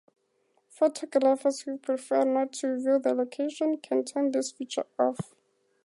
Photographers 0.67 1.61
who 1.61 1.77
prefer 1.77 2.23
not 2.25 2.53
to 2.53 2.65
reveal 2.69 2.99
their 2.99 3.13
location 3.13 3.77
can 3.77 4.03
turn 4.03 4.31
this 4.31 4.51
feature 4.51 4.87
off. 4.97 5.35